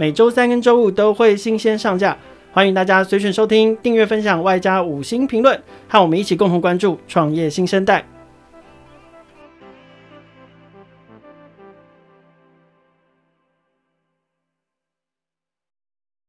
[0.00, 2.16] 每周三跟周五都会新鲜上架，
[2.52, 8.02] 欢迎大家随选收听、订阅、分享，外加五星评论，和我们一起共同关注创业新生代。